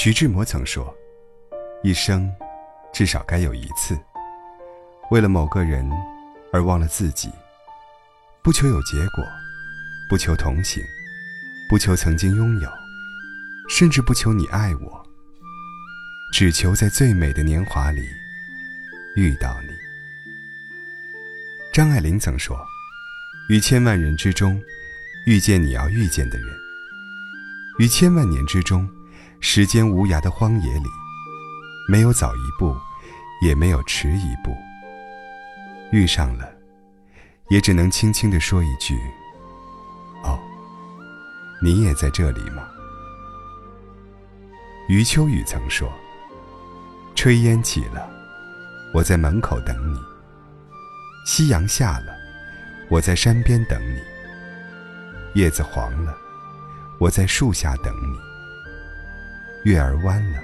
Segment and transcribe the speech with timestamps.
[0.00, 0.94] 徐志摩曾说
[1.82, 2.32] ：“一生，
[2.92, 3.98] 至少该有一次，
[5.10, 5.84] 为了某个人
[6.52, 7.28] 而忘了自己。
[8.40, 9.24] 不求有结果，
[10.08, 10.80] 不求同行，
[11.68, 12.70] 不求曾经拥有，
[13.68, 15.04] 甚至不求你爱我，
[16.32, 18.08] 只求在最美的年华里
[19.16, 19.68] 遇到你。”
[21.74, 22.56] 张爱玲曾说
[23.50, 24.62] ：“于千万人之中，
[25.26, 26.46] 遇见你要遇见的人；
[27.80, 28.88] 于千万年之中。”
[29.40, 30.88] 时间无涯的荒野里，
[31.88, 32.76] 没有早一步，
[33.40, 34.54] 也没有迟一步。
[35.92, 36.50] 遇上了，
[37.48, 38.98] 也只能轻轻地说一句
[40.24, 40.38] ：“哦，
[41.62, 42.68] 你也在这里吗？”
[44.88, 45.90] 余秋雨曾说
[47.14, 48.10] ：“炊烟起了，
[48.92, 49.98] 我在门口等你；
[51.24, 52.12] 夕阳下了，
[52.90, 54.00] 我在山边等你；
[55.34, 56.14] 叶子黄了，
[56.98, 57.94] 我在树下等。”
[59.68, 60.38] 月儿弯了，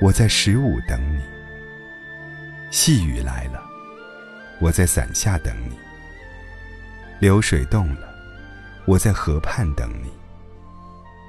[0.00, 1.20] 我在十五等你；
[2.70, 3.60] 细雨来了，
[4.60, 5.74] 我在伞下等你；
[7.18, 8.08] 流水动了，
[8.86, 10.08] 我在河畔等你；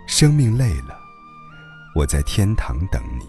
[0.06, 1.00] 生命累了，
[1.96, 3.26] 我在天堂等你；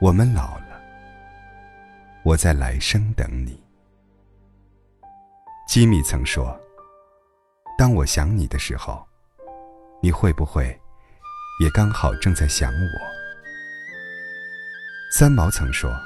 [0.00, 0.80] 我们老了，
[2.22, 3.62] 我在来生等你。
[5.68, 6.58] 吉米曾说
[7.76, 9.06] ：“当我想你的时候，
[10.00, 10.74] 你会不会？”
[11.60, 13.00] 也刚好正在想我。
[15.10, 15.96] 三毛曾说：“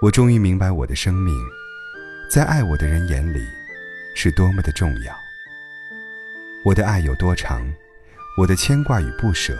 [0.00, 1.34] 我终于明白，我的生命，
[2.30, 3.44] 在爱我的人眼里，
[4.14, 5.12] 是多么的重要。
[6.64, 7.60] 我的爱有多长，
[8.38, 9.58] 我的牵挂与不舍，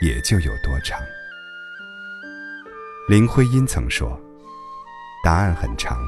[0.00, 1.00] 也就有多长。”
[3.08, 4.20] 林徽因曾说
[5.22, 6.00] ：“答案很长，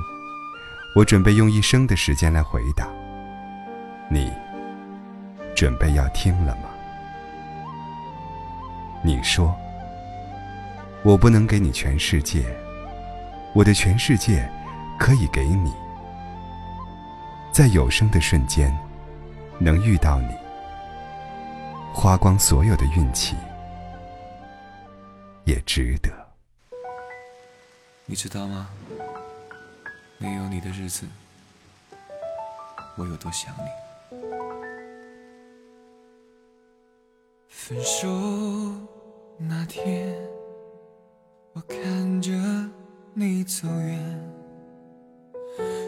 [0.96, 2.88] 我准备用一生的时间来回答。
[4.10, 4.32] 你
[5.54, 6.65] 准备要听了吗？”
[9.02, 9.54] 你说
[11.04, 12.44] ：“我不能给你全世界，
[13.54, 14.48] 我的全世界
[14.98, 15.72] 可以给你，
[17.52, 18.76] 在有生的瞬间
[19.58, 20.34] 能遇到你，
[21.94, 23.36] 花光所有的运气
[25.44, 26.10] 也值得。”
[28.06, 28.68] 你知道吗？
[30.18, 31.06] 没有你的日子，
[32.96, 33.85] 我有多想你。
[37.68, 38.08] 分手。
[39.36, 40.14] 那天，
[41.52, 42.30] 我看着
[43.12, 43.98] 你走远，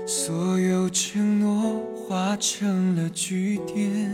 [0.05, 4.13] 所有承诺化成了句点，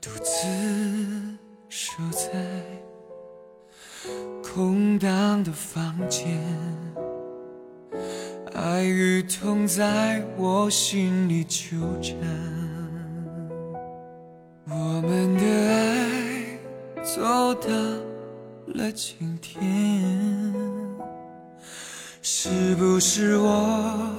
[0.00, 0.48] 独自
[1.68, 2.62] 守在
[4.42, 6.42] 空荡的房间，
[8.54, 12.16] 爱与痛在我心里纠缠，
[18.92, 19.62] 今天，
[22.22, 24.14] 是不是我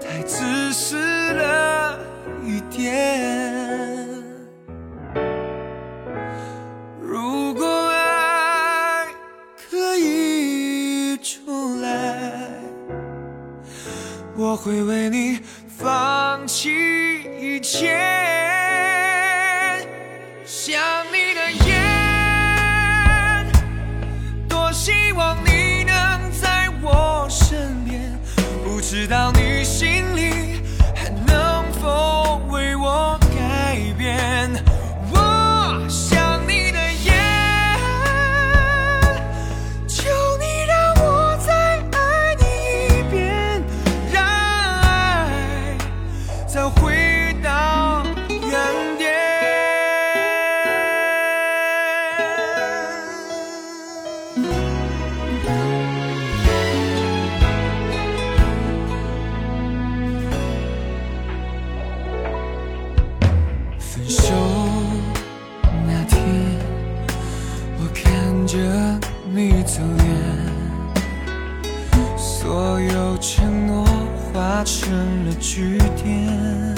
[0.00, 1.98] 太自私了
[2.44, 4.06] 一点？
[7.00, 9.06] 如果爱
[9.70, 12.50] 可以重来，
[14.36, 16.70] 我会为你放弃
[17.40, 17.98] 一切。
[20.44, 20.80] 想
[46.52, 49.10] 再回到原点
[63.78, 64.34] 分手
[65.86, 66.18] 那天
[67.78, 68.58] 我看着
[69.32, 70.06] 你走远
[72.18, 73.01] 所有
[74.32, 74.90] 化成
[75.26, 76.74] 了句点，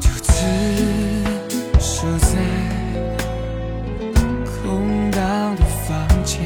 [0.00, 0.32] 独自
[1.80, 2.38] 守在
[4.44, 6.38] 空荡的房间，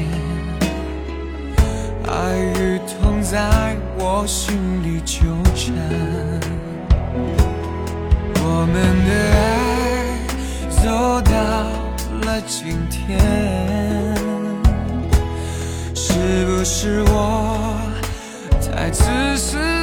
[2.07, 5.21] 爱与痛在我心里纠
[5.53, 5.75] 缠，
[8.41, 8.75] 我们
[9.05, 9.47] 的爱
[10.81, 11.79] 走到。
[12.21, 13.17] 了今天，
[15.95, 17.79] 是不是我
[18.79, 19.03] 爱只
[19.35, 19.78] 是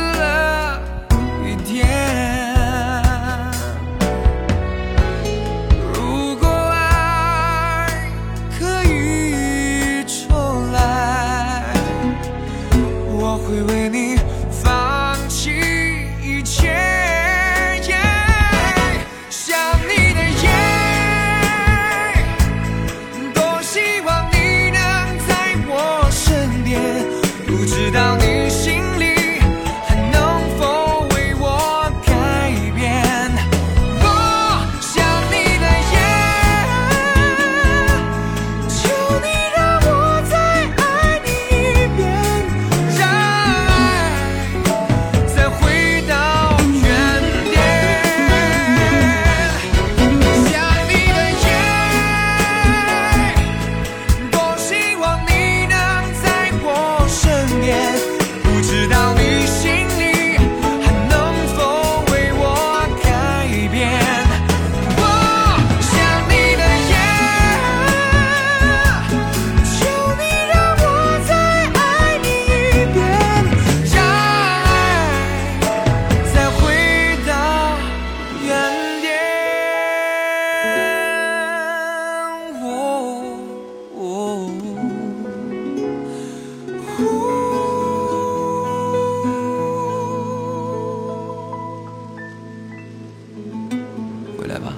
[94.56, 94.72] 来吧，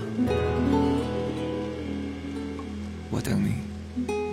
[3.10, 4.27] 我等你。